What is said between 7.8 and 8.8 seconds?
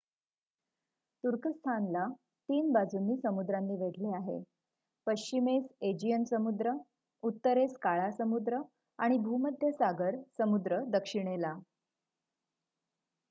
काळा समुद्र